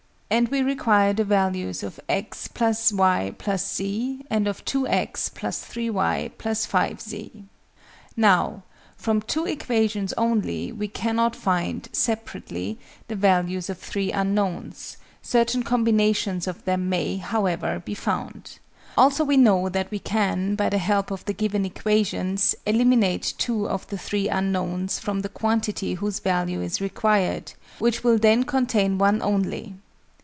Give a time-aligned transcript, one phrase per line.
[0.33, 5.33] And we require the values of x + y + z, and of 2_x_ +
[5.35, 7.43] 3_y_ + 5_z_.
[8.15, 8.63] Now,
[8.95, 12.79] from two equations only, we cannot find, separately,
[13.09, 18.57] the values of three unknowns: certain combinations of them may, however, be found.
[18.97, 23.67] Also we know that we can, by the help of the given equations, eliminate 2
[23.67, 28.97] of the 3 unknowns from the quantity whose value is required, which will then contain
[28.97, 29.75] one only.